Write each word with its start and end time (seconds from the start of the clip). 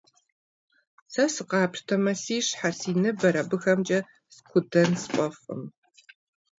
Сэ 1.13 1.23
сыкъапщтэмэ, 1.33 2.13
си 2.21 2.37
щхьэр, 2.45 2.73
си 2.81 2.91
ныбэр 3.01 3.35
абыхэмкӀэ 3.41 3.99
скудэн 4.35 4.91
сфӀэфӀкъым. 5.01 5.61